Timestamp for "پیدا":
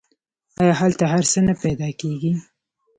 1.63-1.89